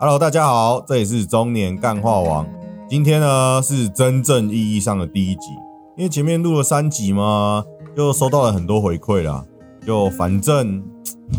[0.00, 2.46] Hello，大家好，这里是中年干话王。
[2.88, 5.48] 今天呢是真正意义上的第一集，
[5.96, 7.64] 因为前面录了三集嘛，
[7.96, 9.44] 就收到了很多回馈啦。
[9.84, 10.84] 就反正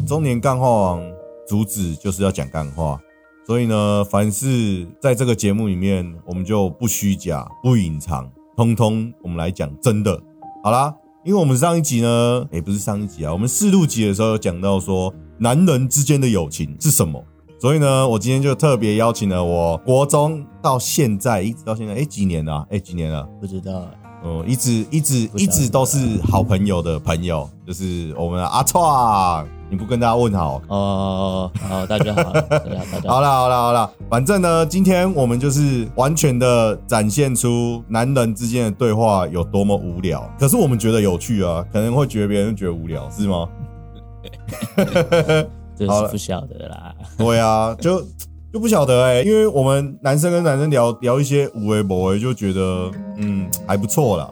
[0.05, 1.01] 中年干话王
[1.47, 2.99] 主旨就是要讲干话，
[3.47, 10.21] 所以呢，凡是在这个节目里面，我们就不虚假、不隐藏，通通我们来讲真的。
[10.61, 17.23] 好啦，因为我们上一集呢，也不是上一集啊，我们试录集的时候有讲到说，男人之间的友情是什么。
[17.59, 22.65] 所以呢，我今天就特别邀请了我国中到现在一直到现在，哎，几年了？
[22.69, 23.27] 哎，几年了？
[23.41, 23.85] 不知道。
[24.23, 29.45] 哦，一直一直一直都是好朋友的朋友，就是我们的阿创。
[29.69, 30.61] 你不跟大家问好？
[30.69, 33.15] 哦，好，大家好，大家好。
[33.15, 43.49] 好了，好了，好了，反正呢，今天我们就是完全的展现出男人之间的对话有多么无聊，可是我们觉得有趣啊，可能会觉得别人觉得无聊，是吗？
[45.87, 46.93] 好了，不晓得啦。
[47.17, 48.01] 对啊，就
[48.51, 54.31] 就不晓得哎，因为我们男生跟男生聊聊一些无为不为，就觉得嗯还不错啦。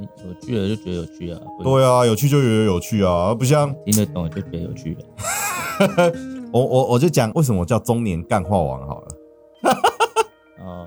[0.00, 1.38] 有趣的就觉得有趣啊。
[1.62, 4.96] 对啊，有趣就觉得有趣啊，不像听得懂就觉得有趣。
[6.52, 9.08] 我我我就讲为什么叫中年干话王好了。
[10.64, 10.86] 哦，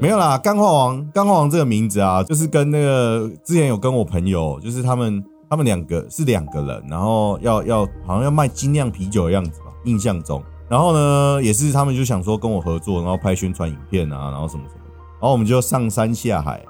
[0.00, 5.24] 没有啦，干话王，干话王这个名字啊，就是跟那个之前有跟我朋友，就是他们。
[5.50, 10.42] 他们两个是两个人，然后要要好像要卖精酿啤酒的样子吧，印象中。
[10.68, 14.80] 然后呢，也是他们就想说跟我合作，然后拍宣传影片啊，然后什么什么。
[15.20, 16.62] 然后我们就上山下海，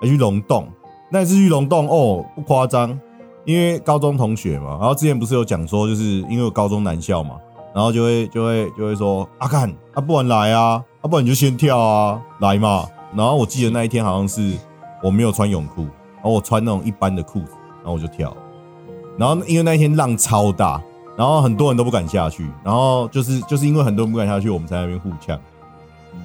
[0.00, 0.68] 还去龙洞。
[1.10, 2.96] 那次去龙洞哦，不夸张，
[3.44, 4.78] 因为高中同学嘛。
[4.78, 7.36] 然后之前不是有讲说，就是因为我高中男校嘛，
[7.74, 12.86] 然后就会就会就会说阿干，啊不然来啊，啊不然你就先跳啊，来嘛。
[13.12, 14.56] 然后我记得那一天好像是
[15.02, 17.54] 我没有穿泳裤，然后我穿那种一般的裤子。
[17.82, 18.36] 然后我就跳，
[19.18, 20.80] 然后因为那一天浪超大，
[21.16, 25.38] 然后很多人都不敢下去，然后就是就是因为很多人不敢下去，我们在那边互呛，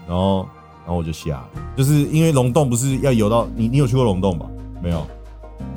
[0.08, 0.46] 然后
[0.86, 1.44] 然后我就下，
[1.76, 4.46] 就是因为龙洞不是要游到你你有去过龙洞吧？
[4.82, 5.02] 没有，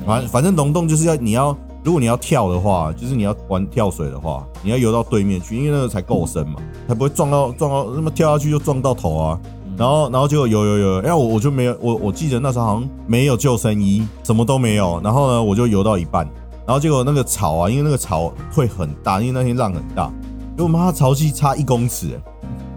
[0.05, 6.55] 反反正龙洞就是要你要如果你要跳的话，就是你要玩跳水的话，你要游到对面去，因为那个才够深嘛，
[6.87, 9.39] 才不会撞到撞到那么跳下去就撞到头啊。
[9.79, 14.99] 然后，然后就有有有，因为我我就没有我我记得那时候好像没有救生衣，什么都没有。
[15.01, 16.27] 然后呢，我就游到一半，
[16.67, 20.11] 然后结果那个草啊，因为那个草会很大，因为那天浪很大，
[20.51, 22.19] 因为我妈潮汐差一公尺，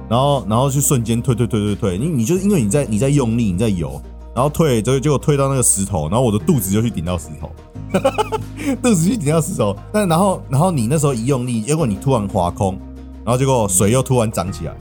[0.09, 4.01] 然后然后就瞬间退退退退退，你你就因为你在你在用力你在游，
[4.33, 7.51] 然后退，结果结果退到那个石头，然后我的肚子就去顶到石头，
[8.81, 12.79] 肚子去顶到石头，但然后然后你那时候一用力，结果你突然滑空，
[13.25, 14.75] 然后结果水又突然涨起来，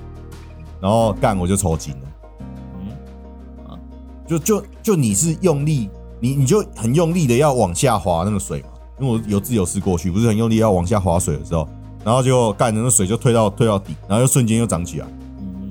[0.79, 2.10] 然后干我就抽筋了。
[4.31, 5.89] 就就就你是用力，
[6.21, 8.67] 你你就很用力的要往下滑那个水嘛，
[8.99, 11.67] 因为我有自由式过去，不是很用力要往下滑水的时候，
[12.05, 15.07] 然后就干的那水就退到退到底，然后就瞬间又涨起来，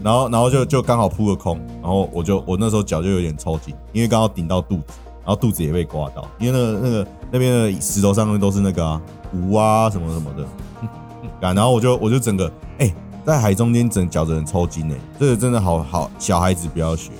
[0.03, 4.85] 然后然后就就刚好扑个空，然后我就我那时候脚就有点抽筋，因为刚好顶到肚子，
[5.25, 9.01] 然后肚子也被刮到，因为那个那个那边的石头上面都是那个啊
[9.31, 10.47] 湖啊什么什么的，
[11.55, 12.95] 然后我就我就整个哎
[13.25, 17.13] 在海中间整脚的人抽筋哎，这个真的好好小孩子不要学。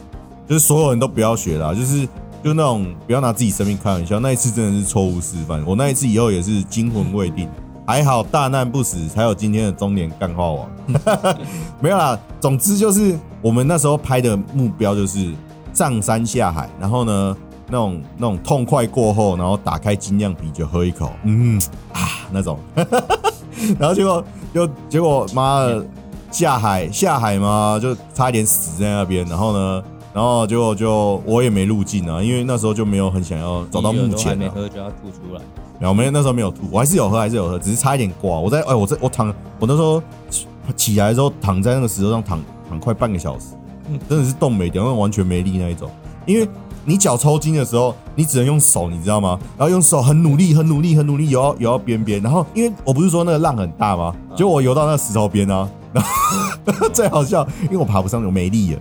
[0.51, 2.05] 就是所有人都不要学啦，就是
[2.43, 4.19] 就那种不要拿自己生命开玩笑。
[4.19, 5.65] 那一次真的是错误示范。
[5.65, 7.49] 我那一次以后也是惊魂未定，
[7.87, 10.69] 还好大难不死，才有今天的中年干话王。
[11.79, 15.33] 没有啦，总之就是我们那时候拍的目标就是
[15.73, 17.37] 上山下海，然后呢
[17.69, 21.63] 那种那种痛快过后，然后打开精酿啤酒喝一口，嗯
[21.93, 22.59] 啊那种，
[23.79, 25.87] 然后结果就结果妈的
[26.33, 29.85] 下海下海嘛，就差一点死在那边，然后呢。
[30.13, 34.37] 然后就就我也没路径啊，因为那时候就没有很想要走到目前。
[34.37, 35.41] 没喝就要吐出来。
[35.79, 38.39] 然后没那时候没有吐，我还是有喝，还是有喝，只是差一点挂。
[38.39, 40.03] 我在哎，我在我躺，我那时候
[40.77, 42.39] 起来的时候躺在那个石头上躺
[42.69, 43.55] 躺快半个小时，
[44.09, 45.89] 真的是动没掉，那完全没力那一种。
[46.27, 46.47] 因为
[46.85, 49.39] 你脚抽筋的时候，你只能用手，你知道吗？
[49.57, 52.21] 然后用手很努力、很努力、很努力游到游到边边。
[52.21, 54.15] 然后因为我不是说那个浪很大吗？
[54.37, 58.81] 结果我游到那个石头边啊，然后 最好笑，因为我爬不上，我没力了。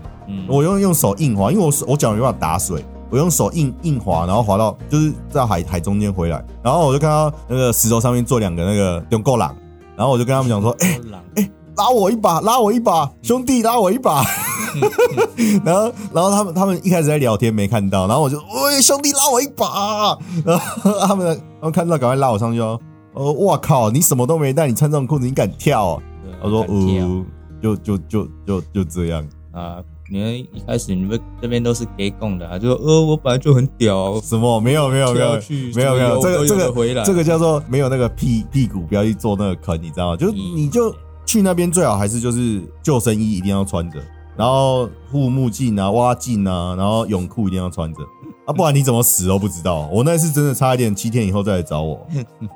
[0.50, 9.56] 我用用手硬滑，因为我我脚没办法打水，我用手硬硬滑，然后滑到就是在海海中间回来，然后我就看到那个石头上面坐两个那个用够狼，
[9.96, 11.00] 然后我就跟他们讲说，哎
[11.36, 14.24] 哎，拉我一把，拉我一把，兄弟拉我一把，
[15.63, 22.80] 然后然后他们他们一开始在聊天没看到，然后我就喂兄弟拉我一把，然后他们他们看到赶快拉我上去哦，
[23.13, 26.02] 哦我靠你什么都没带，你穿这种裤子你敢跳？
[26.42, 27.25] 我说呃
[27.62, 29.78] 就就就就就这样啊。
[30.11, 34.59] 你们一开始你们这边都是给供的啊，就说呃我本来就很屌，什么？
[34.59, 35.39] 没有没有没有
[35.75, 37.03] 没有没有这个这个回来。
[37.03, 40.17] 这个叫做没有那个屁屁股不要去做那个坑，你知道吗？
[40.17, 40.94] 就你就
[41.25, 44.00] 去那边最好还是就是救生衣一定要穿着，
[44.35, 48.00] 然后护目镜啊、蛙镜啊，然后泳裤一定要穿着
[48.50, 49.88] 啊，不然你怎么死都不知道。
[49.92, 52.00] 我那次真的差一点七天以后再来找我，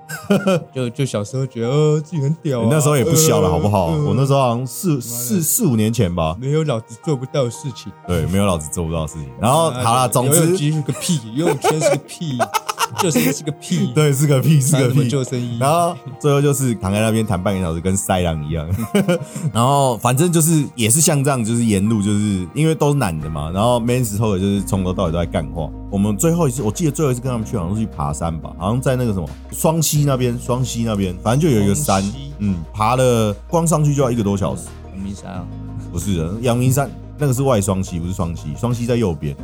[0.73, 3.91] 就就小时候觉得呃自己很屌、啊，你那时候也不小了好不好？
[3.91, 7.91] 呃呃我那时候好像四四四五年前吧，没有老子做不到的事情。
[8.07, 9.29] 对，没有老子做不到的事情。
[9.39, 12.39] 然后好了，总游泳之个屁，游泳圈是个屁，
[13.03, 15.57] 救生衣是个屁，对是个屁是个屁，救生衣？
[15.59, 18.65] 然后最后就是躺在那边谈半个小时，跟塞狼一样。
[19.51, 25.69] 然后反正就是也是像这样，就是沿路就是因为都是男的嘛，然后 man 时候就是从头到尾都在干话。
[25.91, 32.01] 我们最后一次，我记得最后一次跟他们去好像是去爬山吧，好像在那个什么双溪那边，双溪那边，反正就有一个山，
[32.39, 34.67] 嗯，爬了光上去就要一个多小时。
[34.93, 35.45] 阳明山啊，
[35.91, 39.35] 不是的，阳明山那个是外双溪，不是双溪，双溪在右边。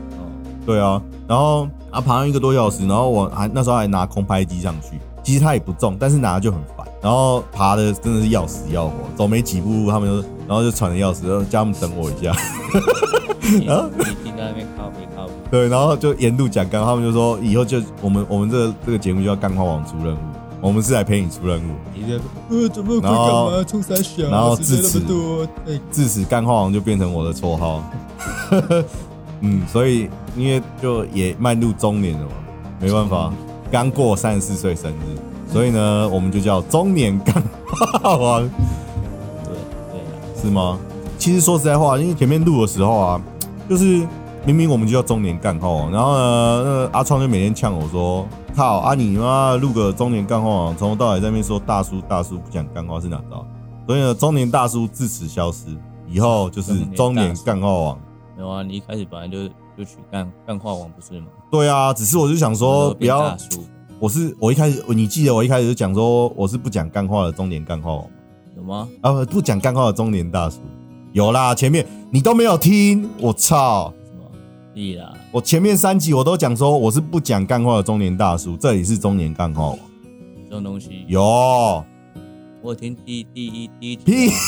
[0.69, 6.85] 哦，对啊，然后啊爬了一个多小时，然后我还那时候还拿空拍机上去，其实它也不重，但是拿就很烦。
[7.01, 12.31] 然后爬的真的是要死要活，走没几步路他们就然后就喘的要死，然后叫他们等我一下。
[13.41, 20.19] 你你在那边靠北靠北，对，然后就沿路讲干，他们就说以后就我们我们这个这个节目就叫干花王出任务，
[20.61, 21.71] 我们是来陪你出任务。
[21.95, 22.19] 你在
[22.49, 23.63] 呃怎么会干然后嘛？
[23.63, 25.01] 冲三小，然后自此
[25.89, 27.81] 自此干花王就变成我的绰号。
[29.41, 32.31] 嗯，所以因为就也迈入中年了嘛，
[32.79, 33.33] 没办法，
[33.71, 38.41] 刚过三十四岁生日，所以呢，我们就叫中年干话王，
[39.43, 39.53] 对
[39.91, 40.77] 对了，是吗？
[41.17, 43.21] 其实说实在话，因为前面录的时候啊，
[43.69, 44.07] 就是
[44.45, 48.25] 明明我们就叫中年干话王，然后呢，那个阿创就每天呛我说
[48.55, 53.45] ：“靠啊你妈录个中年干话王，从头到尾在那边说大叔大叔不讲干话是哪招？”
[53.85, 55.65] 所以呢，中年大叔自此消失，
[56.07, 57.97] 以后就是中年干话王。
[58.39, 61.27] 没有啊，你一开始本来就就取干干话王不是吗？
[61.51, 63.37] 对啊，只是我就想说，不要
[63.99, 68.05] 我是我一开始，你记得我一开始就讲说，我是不讲干话的中年干话王
[68.55, 68.87] 有吗？
[69.01, 70.61] 啊，不讲干话的中年大叔。
[71.11, 73.93] 有啦，前面你都没有听，我操！
[74.05, 74.23] 什么？
[74.73, 79.77] 屁啦，我前面三集我都讲说我是不讲干话的中年大叔，这里是中年干话王。
[80.45, 81.83] 这种东西有
[82.61, 84.29] 我有听第第一第一集屁。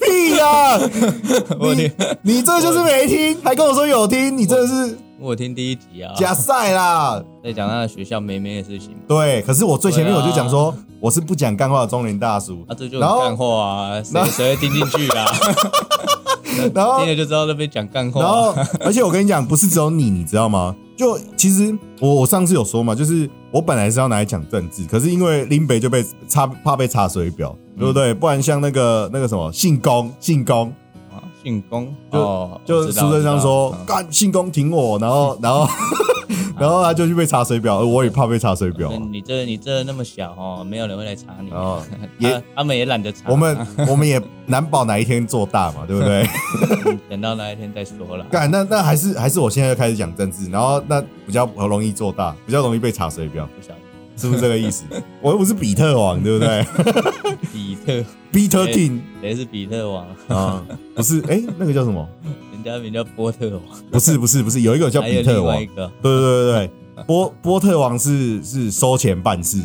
[0.00, 0.78] 屁呀、
[1.60, 1.92] 我有听。
[2.22, 7.22] 你你这就是没听，还跟我说有听，你真的是我有听第一集啊，假赛啦！
[7.44, 12.64] 在讲他的学校妹妹的事情对，可是我最前面我就讲说我是不讲干话的中年大叔。
[12.68, 15.26] 啊，这就然后很干话啊，谁谁会听进去啦？
[16.74, 20.74] 然后听了就知道那边讲干话然后啊，，而且我跟你讲，不是只有你，你知道吗？
[20.96, 28.14] 就其实我我上次有说嘛，就是我本来是要拿来讲政治，可是因为林北就被查怕被查水表，对不对？
[28.14, 30.68] 不然像那个那个什么信公信公，
[31.10, 35.68] 啊姓龚就哦就苏贞昌说干姓公挺我，然后然后
[36.58, 41.82] 然后他就去被查水表，而我也怕被查水表你这你这那么小哦，没有人会来查你，哦
[42.18, 43.56] 也他他们也懒得查，我们
[43.88, 46.26] 我们也 难保哪一天做大嘛，对不对？
[47.10, 48.24] 等到那一天再说了。
[48.30, 53.46] 干那那还是还是我现在就开始讲政治，然后那比较容易做大，比较容易被查水表。
[53.56, 53.80] 不晓得
[54.16, 54.84] 是不是这个意思？
[55.20, 56.64] 我又不是比特王，对不对
[57.52, 57.92] 比特
[58.32, 60.06] ？Peter King 谁是比特王？
[60.28, 60.62] 啊，
[60.94, 62.08] 不是，哎，那个叫什么？
[62.66, 65.56] 人家名叫波特王，不是，不是，不是，有一个叫比特王。
[65.56, 66.70] 对对对对，
[67.06, 69.62] 波波特王是是收钱办事，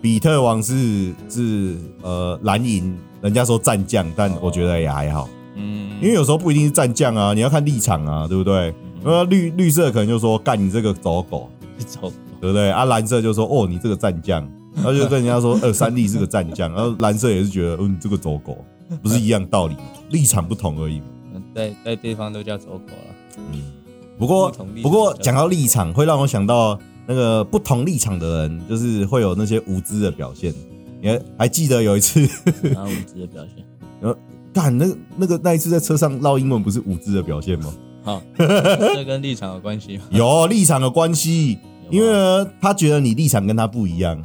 [0.00, 4.38] 比特王是是呃蓝银，人家说战将，但哦。
[4.42, 8.72] 我觉得也还好，嗯，因为有时候不一定是战将啊，你要看立场啊，对不对？
[9.02, 11.50] 那绿绿色可能就说干你这个走狗，
[11.84, 12.70] 走对不对？
[12.70, 18.64] 啊，蓝色就说哦你这个战将，然后就跟人家说 呃三弟是个战将，然后蓝色也是觉得嗯这个走狗，
[19.02, 19.80] 不是一样道理吗？
[20.10, 21.06] 立场不同而已嘛。
[21.56, 23.14] 在在对方都叫走狗了。
[23.52, 23.62] 嗯，
[24.18, 30.52] 不过不过讲到立场，会让我想到那个不同立场的人，就是会有那些无知的表现。
[31.00, 32.20] 你还还记得有一次，
[32.62, 33.64] 然后无知的表现。
[34.00, 34.18] 然后
[34.52, 34.86] 干那
[35.16, 37.72] 那个那一次在车上唠英文，不是无知的表现吗？
[38.02, 40.04] 好， 这跟立场有关系吗？
[40.10, 41.58] 有立场的关系，
[41.90, 44.22] 因为呢，他觉得你立场跟他不一样。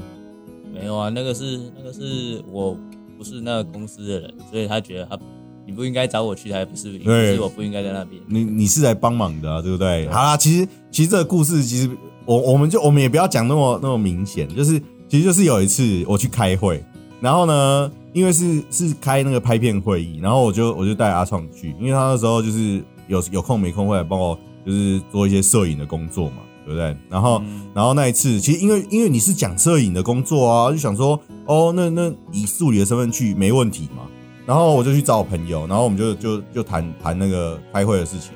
[0.74, 2.78] 没有啊，那个是那个是我
[3.18, 5.18] 不是那个公司的人，所以他觉得他
[5.66, 8.22] 你不应该找我去，还不是不对是我不应该在那边。
[8.28, 10.08] 你你是来帮忙的、啊，对不对？
[10.10, 11.90] 好啦，其实其实这个故事，其实
[12.26, 16.84] 我我们就我们也不要讲那么那么明显，就是其实就是有一次我去开会，
[17.20, 26.96] 然后呢，因为是是开那个拍片会议，然后我就我就带阿创去，因为他那时候就是有有空没空会来帮我就是做一些摄影的工作嘛，对不对？
[27.10, 34.04] 然后、嗯然后那一次，其实因为因为你是讲摄影的工作啊，就想说哦，那那以助理的身份去没问题嘛。
[34.46, 38.32] 然后我就去找我朋友，然后我们就就就谈谈那个开会的事情。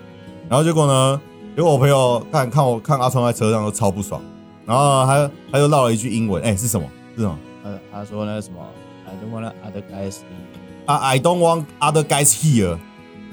[0.47, 1.19] 然后结果呢，
[1.55, 4.21] 结果我朋友看看我看阿川在车上都超不爽，
[4.65, 6.87] 然后他他就唠了一句英文，哎、是什么？
[7.15, 7.37] 是什么？
[7.63, 8.59] 他他说那个什么
[9.07, 10.85] ，，I don't want other guys here.
[10.85, 12.77] 啊，I don't want other guys here.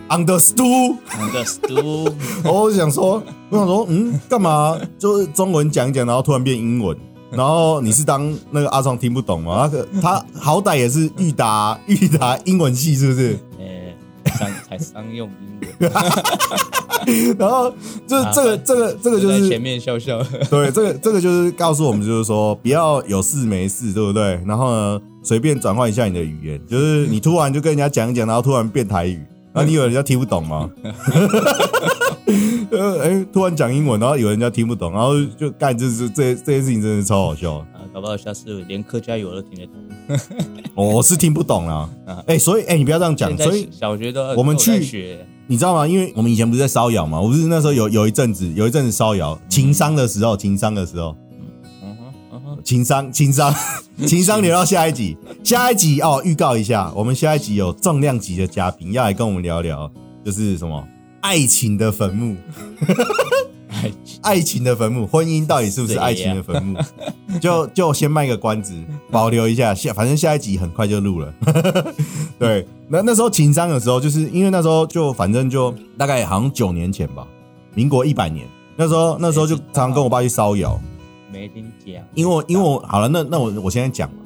[0.08, 0.96] Understood.
[1.12, 2.12] understood.
[2.44, 4.78] 我想说，我想说，嗯，干嘛？
[4.98, 6.96] 就是中文讲一讲，然后突然变英文，
[7.36, 9.62] 然后你是当那个阿壮听不懂吗？
[9.62, 13.38] 那个他好歹也是裕达 裕达英文系，是不是？
[13.58, 15.92] 呃，商才商用英文。
[17.36, 17.72] 然后
[18.06, 20.22] 就是这个这个这个就是前面笑笑。
[20.50, 24.40] 对，这个这个就是告诉我们，就是说不要有事没事，对不对？
[24.46, 29.20] 然后呢，随便转换一下你的语言，就是你突然就跟人家讲一讲，然后突然变台语。
[29.54, 30.70] 那你以为人家听不懂吗？
[32.72, 37.66] 呃，哎，突然讲英文，然后有人家听不懂，然后就干，这这这这件事情真的超好笑啊！
[37.92, 39.74] 搞不好下次连客家语我都听得懂。
[40.74, 41.88] 我是听不懂啦。
[42.26, 43.36] 哎，所以哎，你不要这样讲。
[43.36, 45.86] 所以小学都我们去学，你知道吗？
[45.86, 51.14] 因为我们以前不是在烧窑嘛，我不是那时候有有一阵子有一阵子烧窑，情商的时候，情商的时候。
[52.64, 53.52] 情商，情商，
[54.06, 55.16] 情商留到下一集。
[55.42, 59.90] 下一集哦，预告一下，我们下一集有重量级的嘉宾要来跟我们聊聊，
[60.24, 60.86] 就是什么
[61.22, 62.36] 爱情的坟墓，
[63.68, 66.78] 爱爱情的坟墓，婚姻到底是不是爱情的坟墓？
[67.40, 68.74] 就就先卖个关子，
[69.10, 71.32] 保留一下下，反正下一集很快就录了。
[72.38, 77.26] 对，那那时候情商的时候，就是因为那时候就反正就大概好像九年前吧，
[77.72, 78.44] 民国一百年，
[78.76, 80.78] 那时候那时候就常常跟我爸去烧窑。
[81.32, 84.16] 没听讲，因为因为我好了，那那我我现在讲了，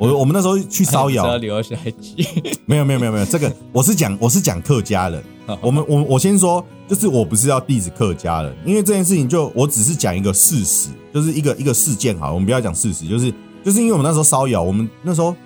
[0.00, 1.24] 我我们那时候去烧窑，
[2.64, 5.22] 没有没有没有没有，这个 我是讲我是讲客家人，
[5.60, 13.30] 我们我我先说，就是我不是要 diss 客家人，因为这件事情就我只是讲一个事实，就是一个一个事件好，我们不要讲事实，就是
[13.62, 15.36] 就是因为我们那时候烧窑，我们那时候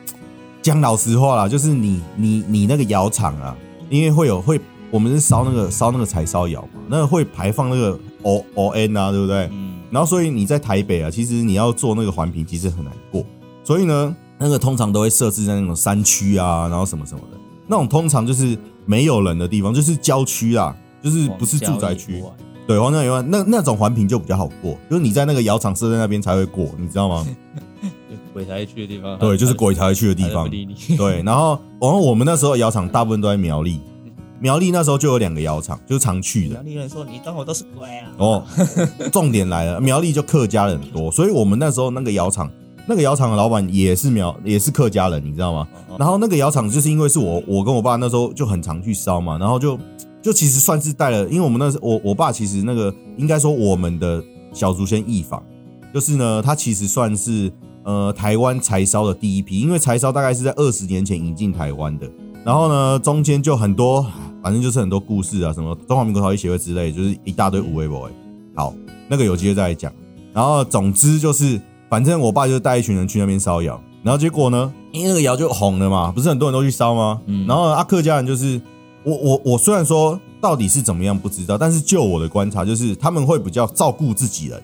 [0.63, 3.57] 讲老实话啦，就是你你你那个窑厂啊，
[3.91, 4.61] 因为会有会
[4.93, 9.51] 我们是烧那个烧那个柴烧窑嘛，那个会排放那个 O O N 啊，对不对？
[9.91, 13.25] 然后，所以你在台北啊，其实你要做那个环评，其实很难过。
[13.63, 22.23] 所以呢，那个通常都会设置在那种山区啊，然后什么什么的，那种通常就是没有人的地方，就是郊区啊，就是不是住宅区。
[22.67, 27.27] 对，荒郊野外那那种环评就比较好过，就是你在那个窑厂设在那边才会过，你知道吗？
[28.35, 29.19] 鬼才去的地方。
[29.19, 30.47] 对，就是鬼才会去的地方。
[30.99, 33.81] 对，然后然后我们那时候窑厂大部分都在苗栗。
[34.41, 36.57] 苗栗那时候就有两个窑厂，就是常去的。
[36.57, 38.45] 苗栗人说：“你当我都是鬼啊！”哦，
[39.11, 42.51] 重点来了，苗栗就客家人多，所以我们那时候那个窑厂，
[42.87, 45.67] 那个窑厂的老板也是苗，也是客家人，你知道吗？
[45.99, 49.79] 然后那个窑厂就是因为是我，我跟我爸那时候就很常去烧嘛，然后就
[50.23, 54.23] 就其实算是带了，因为我们那时我我爸其实那个应该说我们的
[54.53, 55.43] 小祖先义坊，
[55.93, 57.51] 就是呢，他其实算是
[57.85, 62.11] 呃台湾柴烧的第一批，因为柴烧大概是在二十年前引进台湾的。
[62.45, 64.07] 然后呢，中间就很多，
[64.43, 68.11] 反正就是很多故事啊，什么中华民国陶艺协会之类，就是一大堆无为 boy。
[68.55, 68.75] 好，
[69.09, 69.91] 那个有机会再来讲。
[70.35, 71.59] 然后总之就是，
[71.95, 77.21] 反正我爸就带一群人去那边烧窑，然后结果呢，因为那个窑就红了嘛，不是很多人都去烧吗？
[77.27, 77.47] 嗯。
[77.47, 78.61] 然后阿客家人就是，
[79.05, 84.61] 我我我虽然说到底是怎么样不知道，但是就我的观察，就是他们会比较照顾自己人。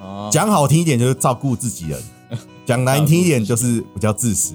[0.00, 0.30] 哦。
[0.32, 2.02] 讲好听一点就是照顾自己人，
[2.64, 4.54] 讲难听一点就是比较自私。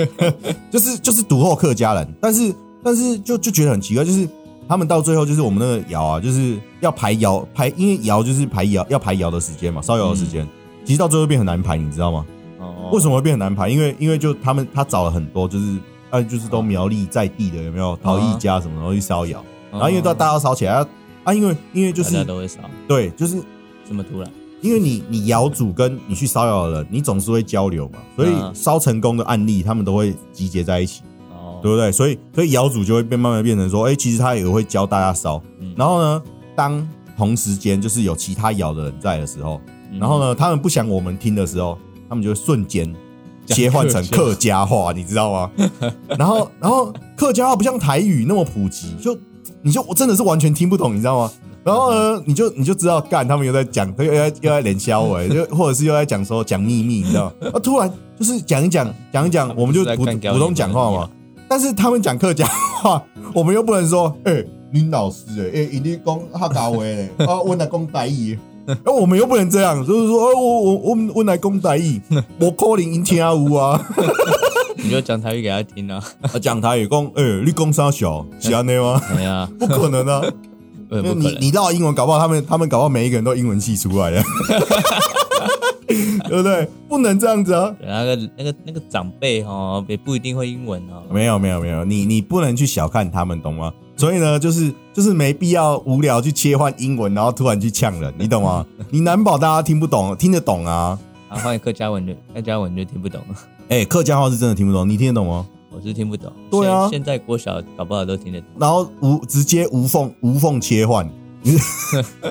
[0.72, 4.26] 就是就是独后客家人，但是但是就就觉得很奇怪，就是
[4.66, 10.48] 他们到最后就是我们那个窑啊，就是要排窑排，因为窑就是排窑要排窑的时间嘛，烧窑的时间，
[10.84, 12.24] 其实到最后变很难排，你知道吗？
[12.58, 13.68] 哦，为什么会变很难排？
[13.68, 15.78] 因为因为就他们他找了很多，就是
[16.10, 20.86] 啊就是都苗栗在地的有没有陶艺家什么，然后去烧窑，然后因为大大家烧起来
[21.24, 23.42] 啊，因为因为就是大家都会烧，对，就是
[23.88, 24.30] 这么突然。
[24.60, 31.02] 因为你你窑主跟你去烧窑的人，你总是会交流嘛，所以烧成功的案例，他们都会集结在一起，
[31.60, 31.92] 对不对？
[31.92, 35.42] 所以所以窑主就会变慢慢变成说，哎，其实他也会教大家烧。
[35.76, 36.22] 然后呢，
[36.56, 39.60] 当同时间就是有其他窑的人在的时候，
[39.98, 42.94] 然后呢，他们不想我们听的时候，他们就会瞬间
[43.46, 45.50] 切换成客家话，你知道吗？
[46.18, 49.16] 然后然后客家话不像台语那么普及，就
[49.62, 51.32] 你就我真的是完全听不懂，你知道吗？
[51.64, 57.32] 然后呢，你就你就知道干，他们又在讲，他又在又在连销哎， 就或者是又在讲说讲秘密，你知道？
[57.52, 61.08] 啊，突然就是讲一讲讲一讲， 我们就普普通讲话嘛。
[61.48, 62.46] 但是他们讲客家
[62.82, 63.02] 话，
[63.34, 65.24] 我们又不能说，哎，林老师
[65.54, 68.38] 哎，哎，你讲客家话嘞，啊，我来讲台语，
[68.84, 72.00] 那 我们又不能这样，就是说，哦，我我我我来讲台语，
[72.40, 73.80] 我可能因听有啊。
[74.76, 76.02] 你就讲台语给他听啊，
[76.42, 79.00] 讲台语讲，哎，你讲啥小，是安内吗？
[79.14, 80.22] 对啊，不可能啊。
[80.90, 84.22] 你你道英文，搞不好他们他们搞不好每一个人都英文系出来的，
[85.86, 86.68] 对不对？
[86.88, 87.74] 不能这样子啊！
[87.82, 91.02] 那个那个那个长辈哈，也不一定会英文哦。
[91.10, 93.72] 没有没有没有，你你不能去小看他们，懂吗？
[93.96, 98.66] 所以呢，就是就是没必要无聊去切换英文，然后突然去呛人，你懂吗？
[98.90, 100.98] 你难保大家听不懂，听得懂啊？
[101.28, 103.34] 啊，换客家文就客家文就听不懂了。
[103.68, 105.46] 哎，客家话是真的听不懂，你听得懂吗？
[105.70, 106.32] 我是听不懂。
[106.50, 108.48] 对啊，现在国小搞不好都听得懂。
[108.58, 111.08] 然后无直接无缝无缝切换，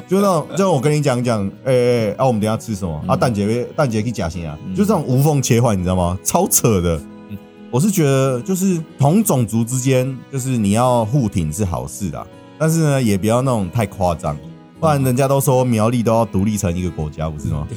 [0.08, 3.04] 就那种，就我跟你讲讲，哎哎，啊，我们等下吃什么？
[3.08, 6.18] 啊，蛋姐蛋姐可以假心啊，就这种无缝切换，你知道吗？
[6.24, 7.00] 超扯的。
[7.74, 12.28] 我是觉得，就是同种族之间，就是你要互挺是好事的，
[12.60, 14.38] 但是呢，也不要那种太夸张，
[14.80, 17.68] 不然人家都说苗栗都要独立成一个国家，不是吗？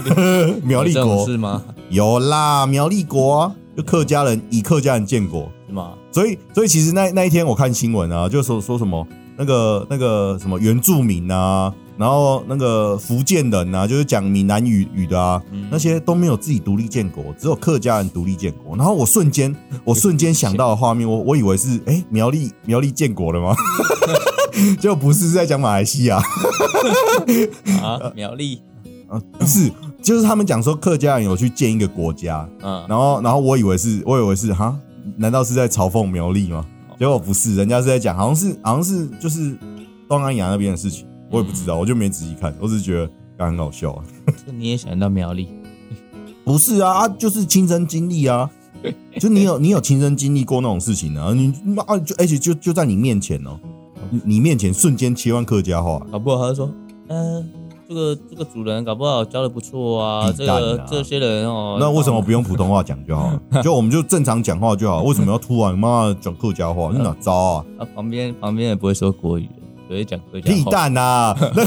[0.64, 1.62] 苗栗国是吗？
[1.90, 5.92] 有啦，苗栗国啊，就客家人以客家人建国是吗？
[6.12, 9.06] 所以，所以其实那那一天我看新闻啊，就说说什么
[9.36, 11.70] 那个那个什么原住民啊。
[11.96, 18.76] 然后那个福建人啊，就是讲闽南语语的啊，那些都没有自己独立建国，只有客家人独立建国。
[18.76, 23.54] 然后我瞬间， 我瞬间想到的画面，我我以为是哎苗栗苗栗建国了吗？
[24.80, 26.18] 就不是在讲马来西亚
[27.82, 28.60] 啊苗栗
[29.08, 29.70] 啊不是，
[30.02, 34.76] 就是他们讲说客家人有去建一个国家，嗯，然后然后我以为是，我以为是哈，
[35.16, 36.64] 难道是在嘲讽苗栗吗？
[36.98, 39.56] 结果不是，人家是在讲，好像是好像是就是
[40.08, 41.06] 东南亚那边的事情。
[41.32, 44.00] 我也不知道，我就没仔细看，我只是觉得刚很搞笑。
[44.46, 45.48] 这你也想到苗栗？
[46.44, 48.50] 不是啊，啊，就是亲身经历啊，
[49.18, 53.58] 就你有你有亲身经历过那种事情啊，你妈就而且就就在你面前哦，
[54.24, 56.70] 你面前瞬间切换客家话，搞不好他就说，
[57.08, 57.48] 嗯，
[57.88, 63.32] 这个这个主人搞不好教的不错啊，这个这些人哦，那为什么不用普通话讲就好？
[63.62, 66.90] 就我们就正常讲话就好，为什么要突然妈妈讲客家话？
[66.92, 67.64] 你哪招啊？
[67.78, 69.48] 啊，旁边旁边也不会说国语。
[69.92, 71.34] 所以讲屁蛋 呐！
[71.52, 71.62] 那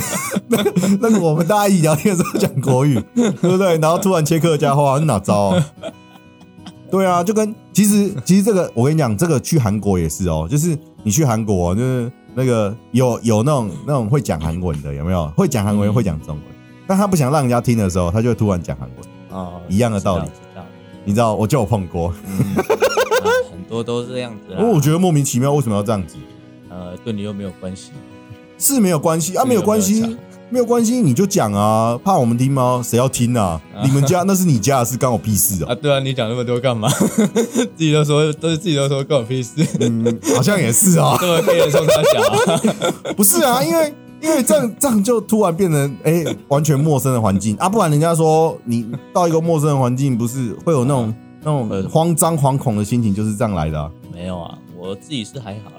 [0.47, 0.63] 那
[0.99, 3.77] 那个我们大家一起聊天的时候讲国语， 对不对？
[3.77, 5.65] 然后突然切客家话，你哪招啊？
[6.89, 15.27] 对啊，就跟其实其实这个，我跟你讲，这个去韩国也是哦，就是你去韩国，就是那个有有那种那种会讲韩文的，有没有？
[15.37, 16.43] 会讲韩文会讲中文，
[16.87, 20.27] 但他不想让人家听的时候，他就突然讲韩文啊，一样的道理。
[21.03, 22.11] 你知道，我就有碰过，
[23.51, 24.55] 很多都是这样子。
[24.57, 26.15] 我 我觉得莫名其妙，为什么要这样子？
[26.67, 27.91] 呃，对你又没有关系。
[28.57, 30.17] 是没有关系啊，没有关系，
[30.49, 32.81] 没有关系，你就讲啊，怕我们听吗？
[32.83, 33.59] 谁要听啊？
[33.83, 35.71] 你们家那是你家的事，关我屁事啊！
[35.71, 36.87] 啊，对啊，你讲那么多干嘛？
[37.43, 43.13] 自己都说都是自己都说关我屁事，嗯，好像也是啊， 这么可以送他小？
[43.17, 51.13] 不是啊，因为因为这样这样就突然变成哎，完全陌生的环境啊，不然人家说你到一个陌生的环境，不是会有那种
[51.43, 53.91] 那种慌张惶恐的心情，就是这样来的？
[54.13, 55.71] 没有啊，我自己是还好。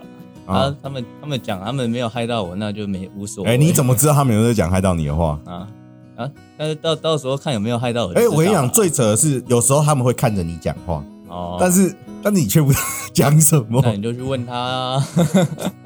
[0.46, 3.50] 啊，他们他们讲他们没有害到我，那就没无所谓。
[3.50, 5.68] 哎，你怎么知道他们有在讲害到你的话啊
[6.16, 6.30] 啊？
[6.56, 8.12] 但是到到时候看有没有害到我。
[8.12, 15.02] 哎，我跟你讲，最扯的是有时候他们会看着你讲话，哦，但是但是你却不知道讲什么，那你就去问他。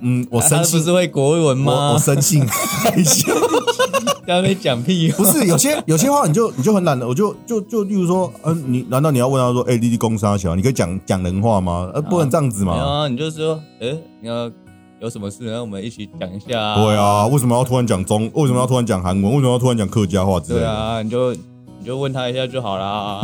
[0.00, 1.92] 嗯，我生不是会国文吗？
[1.92, 3.32] 我生性害羞，
[4.26, 5.18] 刚才讲屁话。
[5.18, 11.90] 不是有些有些话，你就你就很懒的，我就就就例如说，嗯，你难道你要问他说，哎，弟弟公沙小，你可以讲讲人话吗？
[11.94, 12.74] 呃，不能这样子吗？
[12.74, 14.50] 啊，你就说，哎，你要
[15.00, 16.76] 有什么事，然我们一起讲一下。
[16.76, 18.30] 对啊，为什么要突然讲中？
[18.34, 19.32] 为什么要突然讲韩文？
[19.34, 20.66] 为什么要突然讲客家话之类的？
[20.66, 23.20] 对啊，你就你就问他一下就好啦，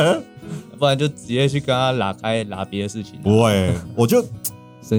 [0.78, 3.14] 不然就直接去跟他拉开拉别的事情。
[3.22, 4.22] 不会，我就。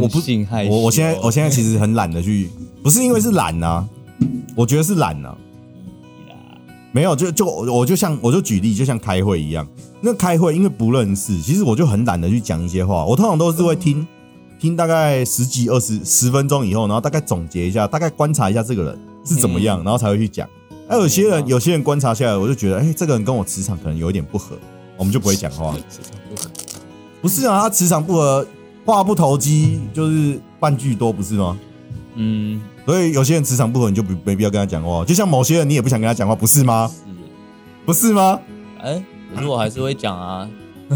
[0.02, 2.50] 我不信害我我现在我现在其实很懒得去，
[2.82, 3.86] 不是因为是懒呐，
[4.56, 5.36] 我觉得是懒呐。
[6.92, 9.68] 没有，就就我就像我就举例，就像开会一样。
[10.00, 13.04] 那开会因为不认识，其实我就很懒得去讲一些话。
[13.04, 14.06] 我通常都是会听
[14.60, 20.48] 听大概十几二十十分钟以后，然后大概总结一下，大概观察一下这个人是怎么样，然后才会去讲。
[20.88, 24.56] 那有些人有些人观察下来，我就觉得，哎，这个人跟我磁场可能有一点不合，
[24.96, 25.76] 我们就不会讲话。
[25.90, 26.52] 磁场不合？
[27.24, 28.46] 不是啊，他磁场不合。
[28.86, 31.58] 话不投机就是半句多，不是吗？
[32.16, 35.04] 嗯，所以有些人磁场不合，你就没必要跟他讲话。
[35.06, 36.88] 就像某些人，你也不想跟他讲话，不是吗？
[36.88, 37.02] 是，
[37.86, 38.40] 不是吗？
[38.80, 40.48] 哎，可是我还是会讲啊。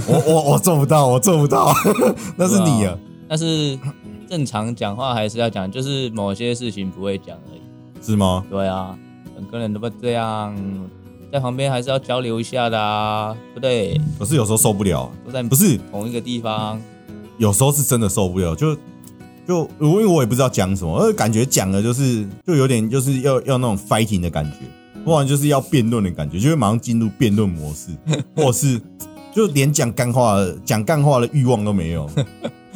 [0.08, 1.73] 我我我做不到，我做不到，
[2.38, 2.95] 那是你啊。
[3.28, 3.78] 但是
[4.30, 7.62] 正常讲话还是要讲，就是某些事情不会讲而已。
[8.06, 8.45] 是吗？
[8.50, 8.95] 对啊，
[9.36, 10.56] 很多人都不这样，
[11.32, 14.00] 在旁边还是要交流一下的啊，不对？
[14.19, 16.80] 可是有时候受不了，都在不是同一个地方。
[17.38, 18.76] 有时候是真的受不了，就
[19.47, 24.58] 就因为我也不知道讲什么，而感觉讲的就是就有点就是要要那种 fighting 的感觉，
[25.06, 27.91] 不然就是要辩论的感觉，就会马上进入辩论模式，
[28.36, 28.82] 或是
[29.34, 32.10] 就连讲干话讲干话的欲望都没有。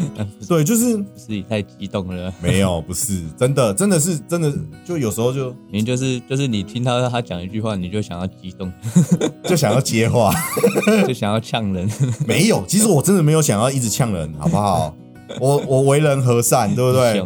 [0.48, 2.34] 对，就是是你太激动了。
[2.42, 4.54] 没有，不是真的，真的是真的，
[4.86, 8.72] 就有时候就你就是就是你听到他讲一句话，你就想要激动，
[9.44, 10.34] 就想要接话，
[11.08, 11.90] 就想要呛人。
[12.26, 14.96] 没有，其实我真的没有想要一直呛人，好不好？
[15.40, 17.24] 我我为人和善，对不对？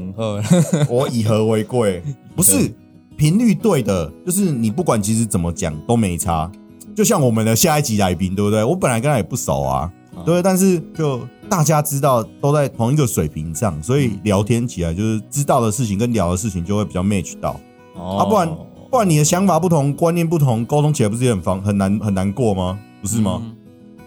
[0.88, 2.04] 我以和为贵，
[2.36, 2.72] 不是
[3.18, 6.52] 频率对的，就是你不管其实怎么讲都没差。
[6.96, 8.64] 就像我们的下一集来宾，对不对？
[8.64, 9.92] 我本来跟他也不熟啊，
[10.24, 17.60] 对，但是就大家知道都在同一个水平上，所以聊天起来就是知道的事情跟聊的事情就会比较 match 到。
[17.94, 18.58] 哦，啊，不然
[18.92, 22.80] 不然你的想法不同，观念不同，沟通起来不是也很方很难很难过吗？
[23.02, 23.42] 不是吗？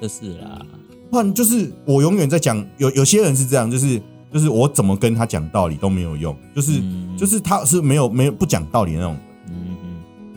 [0.00, 0.60] 就是啦。
[1.10, 4.00] 不然就是我永远在讲，有有些人是这样，就是
[4.32, 6.82] 就是我怎么跟他讲道理都没有用，就是
[7.16, 9.16] 就是他是没有没有不讲道理那种。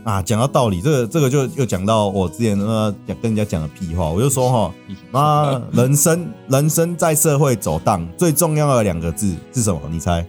[0.04, 4.74] 啊，讲到道理，这个这个就又讲到我之前呃讲跟人家讲的屁话，我就说哈，
[5.20, 9.80] 啊，人生人生在社会走荡最重要的两个字是什么？
[9.92, 10.20] 你猜？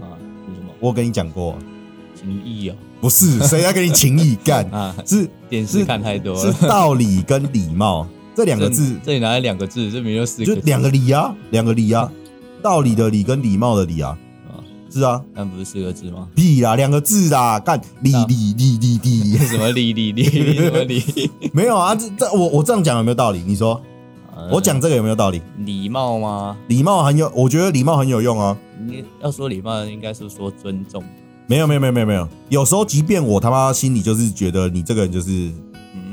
[0.00, 0.72] 啊，是什么？
[0.80, 1.56] 我跟你讲过。
[2.14, 2.76] 情义啊？
[3.00, 4.94] 不是，谁要跟你情义 干啊？
[5.06, 8.94] 是电视看太多，是道理跟礼貌这两个字。
[9.02, 12.12] 这里拿来两个字，这明就四个就两个理啊，两个理啊，
[12.62, 14.18] 道理的理跟礼貌的礼啊，啊，
[14.90, 16.28] 是啊，但不是四个字吗？
[16.34, 21.02] 屁啦，两个字啦，干理理理理理，什么理理理什么理？
[21.54, 23.42] 没有啊，这这我我这样讲有没有道理？
[23.46, 23.80] 你说，
[24.50, 25.40] 我讲这个有没有道理？
[25.58, 26.56] 礼貌吗？
[26.68, 28.56] 礼貌很有，我觉得礼貌很有用啊。
[28.84, 31.02] 你要说礼貌，应该是说尊重。
[31.46, 35.50] 没有没有没有没有没有，有时候即便我他妈心里就是觉得你这个人就是，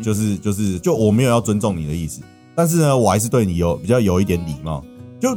[0.01, 2.21] 就是就是就我没有要尊重你的意思，
[2.55, 4.83] 但是呢，我还是对你有比较有一点礼貌。
[5.19, 5.35] 就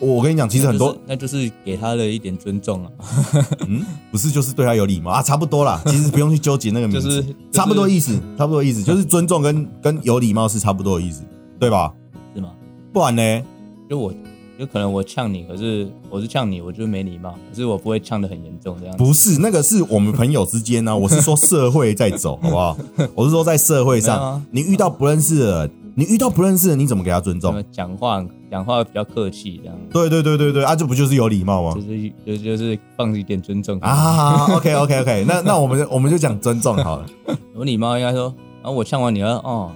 [0.00, 2.90] 我跟你讲，其实很多那就是给他的一点尊重啊。
[3.66, 5.80] 嗯，不是就是对他有礼貌啊，差不多啦。
[5.86, 11.22] 其实不用去纠结那个名字，差不多意思，差不多意思， 就是尊重跟跟有礼貌是差不多的意思，
[11.58, 11.92] 对吧？
[12.34, 12.50] 是吗？
[12.92, 13.42] 不然呢？
[13.88, 14.12] 就我。
[14.56, 17.32] 有可能我呛你，可是我是呛你，我就没礼貌。
[17.50, 18.96] 可是我不会呛的很严重这样。
[18.96, 20.96] 不是，那个是我们朋友之间呢。
[20.96, 22.78] 我是说社会在走，好不好？
[23.16, 27.62] 我是说在社会上，你遇到不认识的人，你遇到不认识的，你怎么给他尊重？
[27.70, 29.76] 讲话讲话比较客气这样。
[29.92, 31.74] 对对对对对，啊，这不就是有礼貌吗？
[31.74, 34.46] 就是就就是放一点尊重啊。
[34.50, 37.06] OK OK OK，那那我们我们就讲尊重好了。
[37.54, 39.70] 有礼貌应该说，然后我呛完你了哦。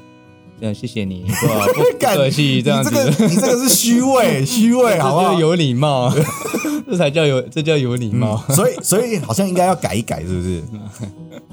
[0.60, 2.90] 这样谢谢你， 不客气，这样子，
[3.24, 5.38] 你这个是虚伪，虚伪， 好不好？
[5.38, 6.12] 有礼貌，
[6.84, 8.36] 这才叫有，这叫有礼貌。
[8.48, 10.62] 所以，所以好像应该要改一改，是不是？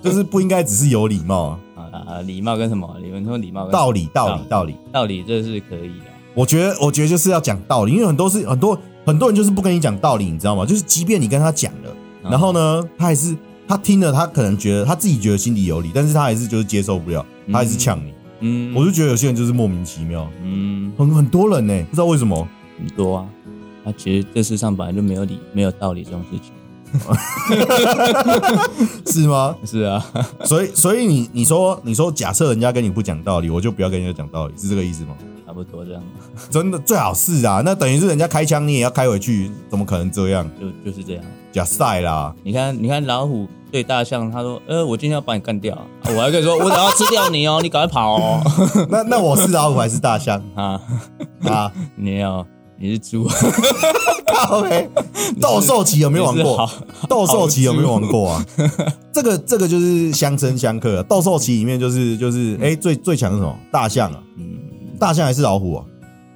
[0.01, 1.56] 就是不应该只是有礼貌
[1.99, 2.89] 啊，礼貌跟什么？
[3.01, 3.67] 你们说礼貌？
[3.69, 6.05] 道理，道理，道理，道理，这是可以的。
[6.34, 10.65] 我觉得，我觉得就是要讲道理，因为很多是很多很多人就是不跟你讲道理，你知道吗？
[10.65, 13.36] 就是即便你跟他讲了，然后呢，他还是
[13.67, 18.13] 他听了，他可能觉得他自己觉得心里有理，但是他还是就是接受不了，他还是呛你。
[18.41, 23.25] 嗯，我就觉得有些人就是莫名其妙，嗯，很很多人呢，不知道为什么，很多啊。
[23.86, 26.51] 那其实这世上本来就没有理，没有道理这种事情，
[29.08, 29.56] 是吗？
[29.65, 30.04] 是啊。
[30.43, 35.15] 所以，所以你你说你说，假设人家跟你不讲道理，我就不要跟人家讲道理，是这个意思吗？
[35.45, 36.02] 差不多这样。
[36.50, 40.50] 真的最好是啊，那等于是人家开枪，你也要开回去，怎么可能这样？
[40.60, 41.24] 就就是这样。
[41.52, 42.34] 假赛啦！
[42.43, 43.48] 你看，你看老虎。
[43.71, 48.41] 对大象，他说：“呃，我今天要把你干掉。”我还可以说：“我想要吃掉你哦，你赶快跑哦。
[48.89, 50.80] ”那那我是老虎还是大象啊？
[51.43, 52.45] 啊， 你要
[52.78, 53.28] 你是猪？
[54.52, 54.90] OK，
[55.40, 56.70] 斗兽棋有没有玩过？
[57.10, 58.46] 斗兽棋有没有玩过啊？
[59.14, 61.02] 这个这个就是相生相克。
[61.04, 63.56] 斗兽棋里面就是就是哎，最最强是什么？
[63.72, 64.58] 大象啊，嗯，
[65.00, 65.86] 大象还是老虎啊？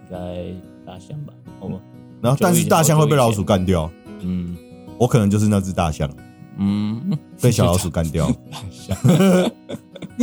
[0.09, 1.33] 应该大象吧？
[1.59, 1.77] 好吗？
[2.21, 3.89] 然后但是大象会被老鼠干掉。
[4.21, 4.55] 嗯，
[4.97, 6.09] 我可能就是那只大象。
[6.57, 8.27] 嗯，被小老鼠干掉。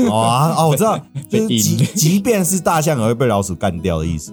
[0.09, 0.99] 哦啊哦，我知道，
[1.29, 4.33] 就是即即便是大象也会被老鼠干掉的意思，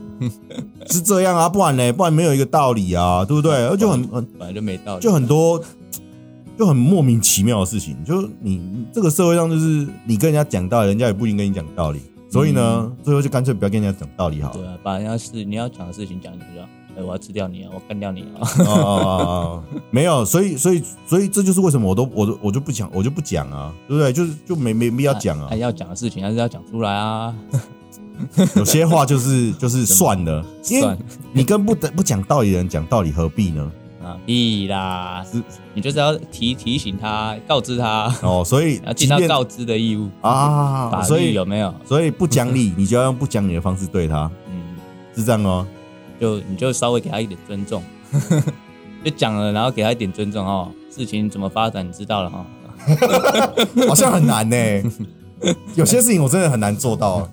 [0.89, 1.49] 是这样啊？
[1.49, 1.91] 不然呢？
[1.93, 3.53] 不然没有一个道理啊，对不对？
[3.67, 5.61] 而就很很本来就没道理，就很多
[6.57, 7.95] 就很莫名其妙的事情。
[8.03, 11.99] 就你这个社会上，就是你跟人家讲道理，人家也不一定跟你讲道理。
[12.29, 14.57] 所以呢，最后就干脆不要跟人家讲道理好了。
[14.57, 16.47] 对啊，把人家事你要讲的事情讲清楚。
[16.95, 17.71] 哎，我要吃掉你啊！
[17.73, 18.69] 我干掉你啊！
[18.69, 24.13] 啊没有，所以，所以，所以，这就是为什么我都，我都，我就不讲，我就不讲啊，对不对？
[24.13, 25.55] 就是就没没必要讲啊。
[25.55, 27.33] 要讲的事情还是要讲出来啊。
[28.55, 30.97] 有些话就是就是算了， 因为
[31.31, 33.71] 你跟不不讲道理的人讲道理，何必呢？
[34.03, 35.25] 啊，必啦！
[35.31, 35.41] 是，
[35.73, 38.43] 你就是要提提醒他，告知他哦。
[38.45, 41.01] 所以 要尽到告知的义务啊。
[41.03, 41.73] 所以有没有？
[41.85, 44.29] 所以不讲理，你就要用不讲理的方式对他。
[44.49, 44.61] 嗯，
[45.15, 45.65] 是这样哦。
[46.19, 47.81] 就你就稍微给他一点尊重，
[49.05, 50.69] 就讲了，然后给他一点尊重哦。
[50.89, 52.45] 事情怎么发展，你知道了哈。
[53.87, 54.55] 好像很难呢，
[55.75, 57.15] 有些事情我真的很难做到。
[57.15, 57.29] 啊，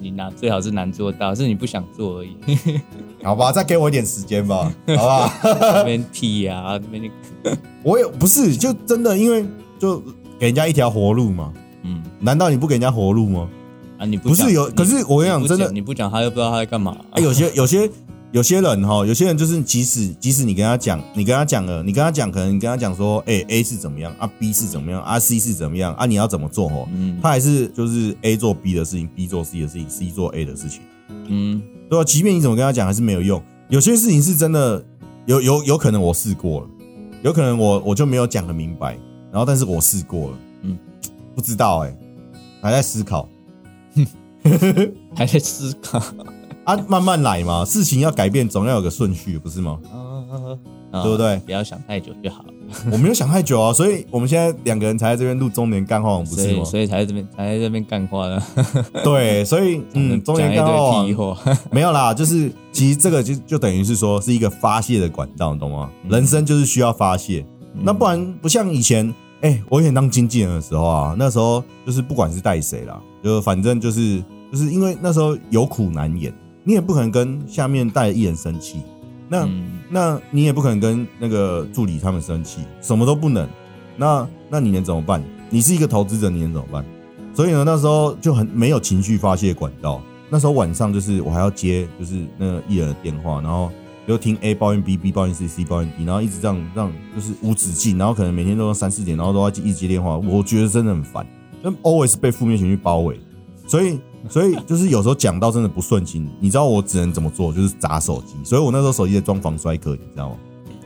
[0.00, 2.36] 你拿最好是难做到，是你不想做而已。
[3.22, 5.38] 好吧，再给我一点时间吧， 好吧。
[5.42, 7.10] 那边踢啊，那边
[7.82, 9.44] 我也不是，就真的因为
[9.78, 9.98] 就
[10.38, 11.52] 给人家一条活路嘛。
[11.82, 13.48] 嗯，难道你不给人家活路吗？
[13.98, 14.66] 啊，你不是有？
[14.70, 16.96] 可是我跟你讲，真的，你不讲，他又不知道他在干嘛。
[17.16, 17.88] 有些有些
[18.32, 26.88] 有些人哈，有些人就是即使即使你跟他讲，你跟他讲了，你跟他讲，可能你跟他讲说，哎，A 是怎么样啊，B 是怎么样啊，C 是怎么样啊，你要怎么做哦？
[26.94, 30.82] 嗯，他还是就是 A 做 B 的事情，B 做 C 的事情，C 做 A 的事情，
[31.26, 32.04] 嗯，对吧？
[32.04, 33.42] 即便你怎么跟他讲，还是没有用。
[33.68, 34.84] 有些事情是真的
[35.26, 36.68] 有有有可能我试过了，
[37.22, 38.96] 有可能我我就没有讲的明白，
[39.32, 40.78] 然后但是我试过了，嗯，
[41.34, 41.96] 不知道哎，
[42.62, 43.28] 还在思考，
[45.16, 46.00] 还在思考。
[46.70, 49.78] 啊，慢慢来嘛，事情要改变总要有个顺序，不是吗？
[50.92, 51.36] 对不对？
[51.46, 52.44] 不要想太久就好。
[52.92, 56.64] 我没有想太久啊，所以我们现在两个人才在这边录中年干话， 不是吗？
[56.64, 58.40] 所以才在这边才在这边干话呢。
[59.02, 61.04] 对，所以嗯，中年干话
[61.72, 65.90] 没有啦，就是其实这个就就等于是说是一个发泄的管道，懂吗？
[66.08, 76.32] 人生就是需要发泄，那不然不像以前，哎，我以前当经纪人的时候啊，那时候就是不管是带谁啦，就反正就是就是因为那时候有苦难言。
[76.62, 78.82] 你也不可能跟下面带艺人生气，
[79.28, 79.48] 那
[79.88, 83.48] 那你也不可能跟那个助理他们生气，什么都不能。
[83.96, 85.22] 那那你能怎么办？
[85.48, 86.84] 你是一个投资者，你能怎么办？
[87.34, 90.02] 所以呢，那时候就很没有情绪发泄管道。
[90.28, 93.70] 那时候晚上就是我还要接就是那个艺人的电话，然后
[94.06, 101.26] 又听 A 抱怨 B，B 抱怨 C，C 抱怨 D，然后一直这样让就是无止境，然后可能每天都要三四点，然后都要一直接电话，我觉得真的很烦，
[101.62, 103.18] 那 always 被负面情绪包围，
[103.66, 103.98] 所以。
[104.28, 107.52] 所以就是有时候讲到真的不顺心，你知道我只能怎么做？
[107.52, 108.34] 就是砸手机。
[108.44, 110.36] 所以我那时候手机在装防摔壳，你知道吗？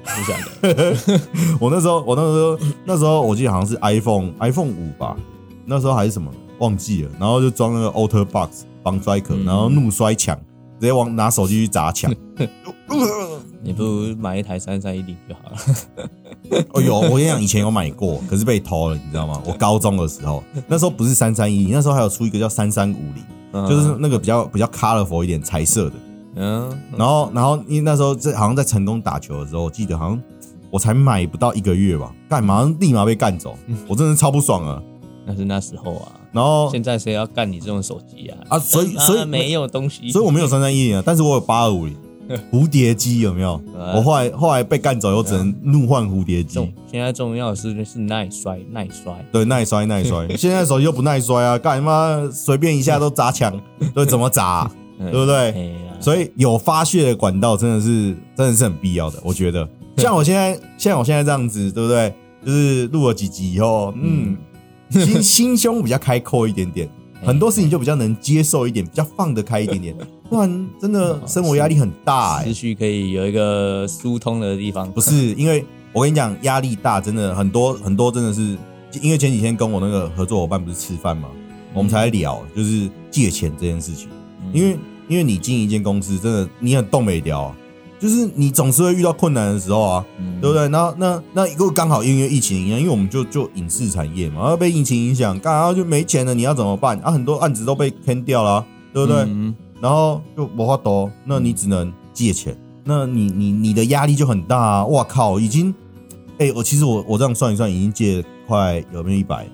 [0.05, 1.21] 不想的。
[1.59, 5.17] 我那时候，我那时候，那时候我记得好像是 iPhone，iPhone 五吧。
[5.65, 10.37] 那时候还是什么忘记了，然后就装那个 Auto Box 防摔壳，然后怒摔墙，
[10.79, 12.15] 直接往拿手机去砸墙。
[13.65, 16.65] 你不如买一台三三一零就好了。
[16.75, 19.41] 哦有，我跟你讲，以前有买过，可是被偷了，你知道吗？
[19.47, 25.97] 我高中的时候，那时候不是三三一零，那时候还有出一个叫三三五零，就是那个比较比较 colorful 一点彩色的。
[26.37, 30.23] 嗯，然后然后因为那时候在好像在成功打球的时候，我记得好像
[30.71, 33.57] 我才买不到一个月吧，干马上立马被干走，
[33.89, 34.83] 我真的超不爽啊！
[35.25, 38.37] 那是那时候啊，然后现在谁要干你这种手机啊？
[38.51, 41.97] 啊，所以 所以没有东西，所以我没有三三一零啊，但是我有八二五零。
[42.53, 43.61] 蝴蝶机有没有？
[43.95, 46.59] 我后来后来被干走，又只能怒换蝴蝶机。
[46.91, 50.29] 现在重要的是是耐摔耐摔，对耐摔耐摔。
[50.37, 53.61] 现在手机又不耐摔啊，干什么随便一下都砸墙，
[53.95, 55.77] 对怎么砸，对不对？
[56.01, 59.69] 所以有发泄的管道真的是真的是很必要的，我觉得。
[59.97, 62.13] 像我现在像我现在这样子，对不对？
[62.45, 64.37] 就是录了几集以后，嗯，
[64.91, 66.89] 心心胸比较开阔一点点。
[67.25, 69.97] 很多事情就比较能接受一点，比较放得开一点点，
[70.29, 72.45] 不然真的生活压力很大哎。
[72.45, 74.91] 思绪可以有一个疏通的地方。
[74.91, 78.57] 不是，因为我跟你讲，压力大，真的很多很多，真的是
[79.01, 81.29] 因为前几天跟我那个合作伙伴不是吃饭嘛，
[81.73, 84.09] 我们才聊就是借钱这件事情。
[84.53, 87.55] 因为因为你经营一间公司，真的你很动没聊。
[88.01, 90.05] 就是你总是会遇到困难的时候啊，
[90.39, 90.69] 对不对？
[90.69, 96.99] 那那那如果刚好因为疫情影响，因为我们就就影视产业嘛，要被疫情影响，刚好就没钱了，你要怎么办？
[96.99, 99.27] 啊，很多案子都被坑掉了，对不对？
[99.85, 104.87] 然后就无法多，那你只能借钱，那你你你的压力就很大啊！
[104.87, 105.75] 哇靠，已经，
[106.39, 109.47] 哎，我其实我我这样算一算，已经借快有没有一百？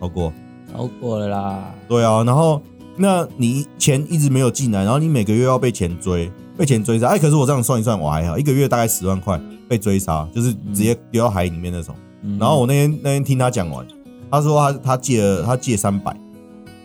[0.00, 0.32] 超过？
[0.72, 1.74] 超过了啦。
[1.86, 2.62] 对啊，然后
[2.96, 6.32] 那你钱一直没有进来，然后你每个月要被钱追。
[6.56, 11.94] 被钱追杀，哎，可是我这样算一算，我还好，一个月大概十万块被追杀，就是直接丢到海里面那种。
[12.38, 13.86] 然后我那天那天听他讲完，
[14.30, 16.16] 他说他他借了他借三百，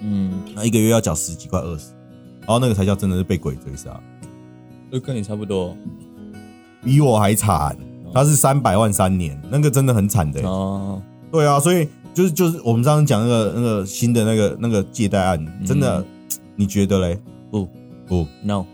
[0.02, 1.92] 嗯，那一个月要缴十几块二十，
[2.50, 3.96] 然后那个才叫真的是被鬼追杀。
[4.92, 5.78] 就跟你差不多，
[6.84, 7.78] 比我还惨。
[8.12, 10.42] 他是三百万三年，那个真的很惨的。
[10.42, 11.00] 哦，
[11.32, 16.04] 对啊，所以就是就是我们刚刚讲那个那个新的那个那个借贷案，真的，
[16.56, 17.22] 你觉得嘞？
[17.52, 17.70] 不
[18.08, 18.66] 不，no。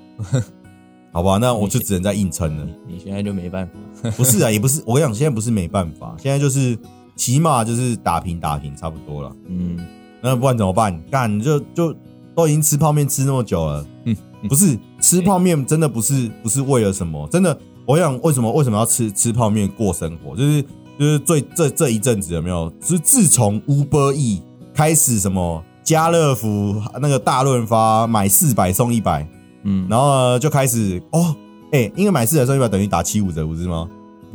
[1.11, 2.65] 好吧，那我就只能在硬撑了。
[2.88, 3.67] 你现在就没办
[4.01, 4.09] 法？
[4.15, 4.81] 不是啊，也不是。
[4.85, 6.79] 我跟你讲，现在不是没办法，现在就是
[7.17, 9.35] 起码就是打平打平差不多了。
[9.49, 9.77] 嗯，
[10.21, 10.97] 那不管怎么办？
[11.11, 11.93] 干就就
[12.36, 13.86] 都已经吃泡面吃那么久了。
[14.04, 14.15] 嗯，
[14.50, 17.28] 不是吃泡面真的不是不是为了什么？
[17.30, 20.36] 真的，我想为什么为什么要吃吃泡面过生活？
[20.36, 20.62] 就是
[21.00, 22.71] 就是最这这一阵子有没有？
[22.82, 24.41] 是自从 Uber E
[24.74, 29.28] 开始什么家乐福那个大润发买四百送一百。
[29.63, 31.36] 嗯，然后呢就开始哦，
[31.71, 33.89] 哎，因为买四百送一百等于打七五折，不是吗？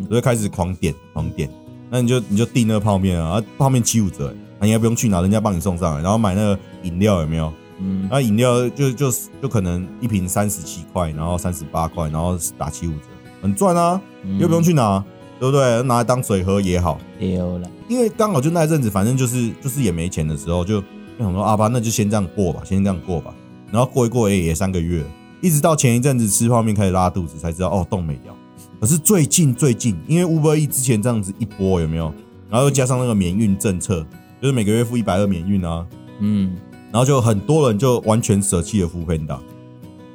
[0.09, 1.49] 我就开始狂点狂点，
[1.91, 7.53] 那你就你就订那个泡面啊，泡面七五折，那你也不用去拿，人家帮你送上来，然后买那个饮料有没有？
[7.81, 9.11] 嗯，那饮料就就
[9.43, 13.07] 就可能一瓶三十七块，然后三十八块，然后打七五折，
[13.43, 14.01] 很赚啊，
[14.39, 15.03] 又不用去拿，
[15.39, 15.83] 对不对？
[15.85, 20.87] 拿来当水喝也好，有了，因为刚好就那阵子，反正就是就是也没钱的时候，就就
[21.19, 23.35] 想说阿爸，那就先这样过吧，先这样过吧，
[23.73, 25.05] 然后过一过也也三个月。
[25.41, 28.37] 一直到前一阵子吃泡面开始拉肚子，才知道哦冻没掉。
[28.79, 32.13] 可是最近最近，因为 Uber E 之前这样子一波有没有？
[32.51, 34.07] 然后又加上那个免运政策，
[34.43, 35.87] 就是每个月付一百二免运啊，
[36.19, 36.55] 嗯，
[36.93, 39.39] 然后就很多人就完全舍弃了富 Panda，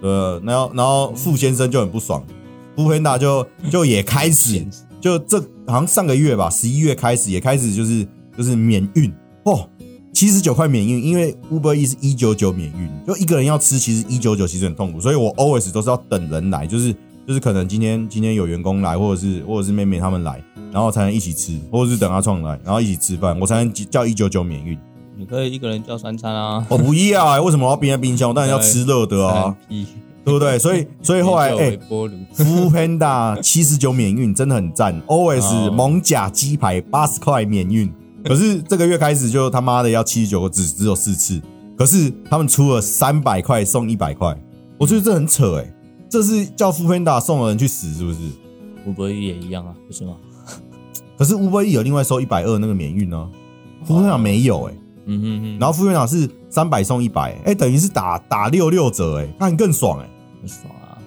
[0.01, 2.23] 呃，然后然后傅先生就很不爽，
[2.75, 4.65] 富 Panda 就就 也开始，
[4.99, 8.07] 就这好像上个月吧，十一月开始也开始就是
[8.37, 9.11] 就是免运。
[9.43, 9.69] 哦，
[10.11, 16.93] 七十九块免运，因为 Uber E 是一九九免运，就一个人要吃，其实一九九其实很痛苦，所以我 always 都是要等人来，就是
[17.27, 24.77] 就是可能今天今天有员工来，或者是或者是妹妹他们来，然后才能一起吃，或者是等阿创来，然后一起吃饭，我才能叫一九九免运。
[25.17, 28.29] 你可以一个人叫三餐啊，我不要、欸，为什么我要冰在冰箱？
[28.29, 29.85] 我当然要吃热的啊， 屁，
[30.23, 30.59] 对不对？
[30.59, 35.31] 所以 所以后来哎微，波炉，Food Panda 七十九免运真的很赞 哦
[35.73, 37.91] 蒙甲鸡排八十块免运。
[38.23, 41.41] 可是这个月开始就他妈的要七十九个，只只有四次。
[41.77, 44.35] 可是他们出了三百块送一百块，
[44.77, 45.73] 我觉得这很扯哎、
[46.09, 48.19] 这是叫 Food Panda 送的人去死是不是？
[48.85, 50.15] 吴伯义也一样啊，不是吗？
[51.17, 53.29] 可是 Uber E 有另外收一百二那个免运呢
[53.87, 54.73] Panda 没有哎、
[55.05, 60.09] 嗯哼哼，然后 Food Panda 是三百送一百，哎，等于是打打六六折哎、那你更爽哎、
[60.41, 60.97] 很爽啊，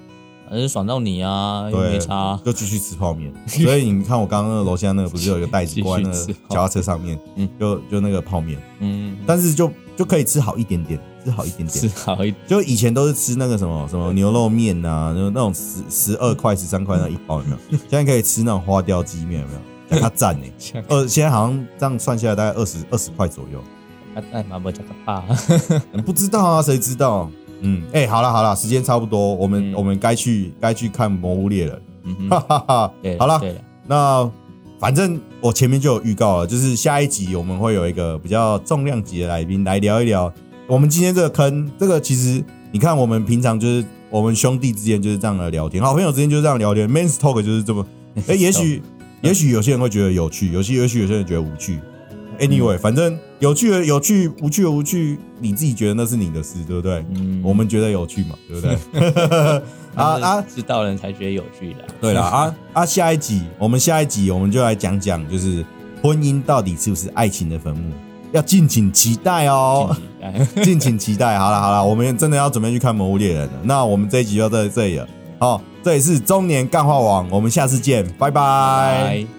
[0.48, 3.32] 反正爽到你啊，又对，没差，就继续吃泡面。
[3.46, 6.14] 所以你看我刚刚那个楼下那个不是有一个袋子挂在那个
[6.48, 7.48] 脚踏车上面，嗯。
[7.58, 11.68] 就就那个泡面，嗯，但是就就可以吃好一点点，吃好一点点。
[11.68, 11.88] 吃。
[11.98, 17.78] 好一点，就以前都是吃那个什么什么牛肉面呐、就那种十十二块、十三块那一包有没有？
[17.90, 19.60] 现在可以吃那种花雕鸡面有没有？
[20.00, 23.62] 它赞呢， 像呃，现在好像这样算下来大概二十二十块左右。
[24.20, 25.24] 他带妈妈加个爸，
[25.92, 27.30] 嗯 不知道啊，谁知道？
[27.60, 32.92] 嗯，哎、好了好了，时间差不多，我们、嗯我们该去该去看《魔物猎人》嗯哈，哈哈。
[33.18, 33.40] 好了，
[33.86, 34.30] 那
[34.78, 40.32] 反正我前面就有预告了，就是下一集我们会有一个比较重量级的来宾来聊一聊
[40.66, 41.70] 我们今天这个坑。
[41.78, 47.84] 这个其实你看，我们平常就是我们兄弟之间就是这样的聊天，好朋友之间就是这样聊天，men's talk 就是这么。
[48.28, 48.82] 哎、也许
[49.20, 51.80] 也许有些人会觉得有趣，有些也许有些人觉得无趣。
[52.38, 57.04] Anyway，、反正有趣的有趣，无趣的无趣，你自己觉得那是你的事，对不对？
[57.14, 59.62] 嗯，我们觉得有趣嘛，对不对？
[59.94, 62.86] 啊啊，知道人才觉得有趣的啊，对了啊啊！
[62.86, 65.64] 下一集我们下一集我们就来讲讲，就是
[66.02, 67.92] 婚姻到底是不是爱情的坟墓，
[68.32, 69.96] 要敬请期待哦，
[70.62, 71.36] 敬请期待。
[71.38, 73.58] 好了好了，我们真的要准备去看《魔物猎人》了。
[73.64, 75.08] 那我们这一集就到这里了。
[75.40, 79.37] 好，这里是中年干话王，我们下次见，拜拜拜。